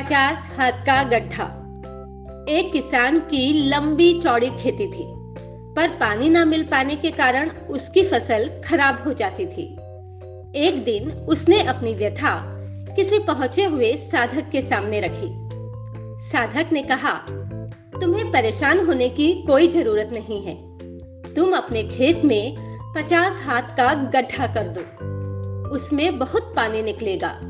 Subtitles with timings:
[0.00, 1.44] पचास हाथ का गड्ढा।
[2.48, 5.04] एक किसान की लंबी चौड़ी खेती थी,
[5.76, 9.62] पर पानी न मिल पाने के कारण उसकी फ़सल खराब हो जाती थी।
[10.56, 12.34] एक दिन उसने अपनी व्यथा
[12.96, 15.28] किसी पहुँचे हुए साधक के सामने रखी।
[16.30, 17.12] साधक ने कहा,
[18.00, 20.56] तुम्हें परेशान होने की कोई ज़रूरत नहीं है।
[21.34, 22.56] तुम अपने खेत में
[22.96, 24.80] पचास हाथ का गड्ढा कर दो।
[25.70, 27.49] उसमें बहुत पानी निकलेगा।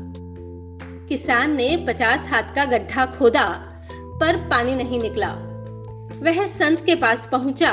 [1.11, 3.45] किसान ने पचास हाथ का गड्ढा खोदा,
[3.91, 5.27] पर पानी नहीं निकला।
[6.23, 7.71] वह संत के पास पहुँचा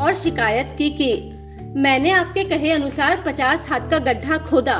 [0.00, 1.30] और शिकायत की कि
[1.76, 4.76] मैंने आपके कहे अनुसार पचास हाथ का गड्ढा खोदा,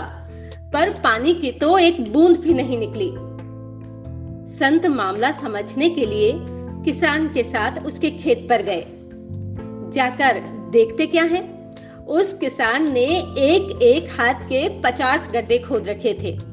[0.72, 3.10] पर पानी की तो एक बूंद भी नहीं निकली।
[4.56, 6.32] संत मामला समझने के लिए
[6.84, 8.84] किसान के साथ उसके खेत पर गए।
[9.92, 10.40] जाकर
[10.72, 11.72] देखते क्या है?
[12.08, 13.06] उस किसान ने
[13.38, 16.49] एक एक हाथ के पचास गड्ढे खोद रखे थे।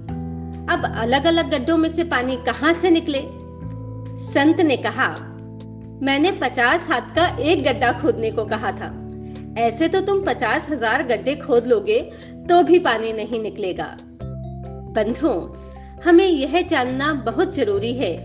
[0.69, 3.19] अब अलग अलग गड्ढों में से पानी कहाँ से निकले?
[4.23, 5.07] संत ने कहा,
[6.01, 8.93] मैंने पचास हाथ का एक गड्ढा खोदने को कहा था।
[9.57, 11.99] ऐसे तो तुम पचास हज़ार गड्ढे खोद लोगे
[12.49, 13.85] तो भी पानी नहीं निकलेगा।
[14.93, 15.39] बंधुओं,
[16.05, 18.15] हमें यह जानना बहुत ज़रूरी है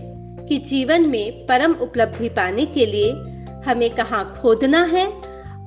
[0.47, 3.11] कि जीवन में परम उपलब्धि पाने के लिए
[3.65, 5.07] हमें कहाँ खोदना है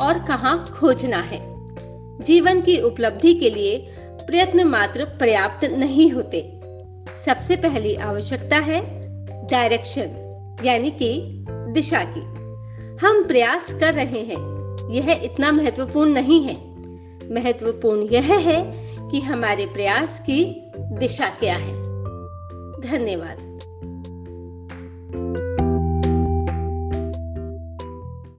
[0.01, 1.41] और कहाँ खोजना है।
[2.23, 3.77] जीवन की उपलब्धि के लिए
[4.21, 6.41] प्रयत्न मात्र पर्याप्त नहीं होते।
[7.27, 8.81] सबसे पहली आवश्यकता है
[9.47, 10.23] डायरेक्शन
[10.65, 12.21] यानी कि दिशा की।
[13.07, 14.57] हम प्रयास कर रहे हैं,
[14.91, 16.57] यह इतना महत्वपूर्ण नहीं है।
[17.35, 18.73] महत्वपूर्ण यह है
[19.11, 21.73] कि हमारे प्रयास की दिशा क्या है।
[22.81, 23.46] धन्यवाद।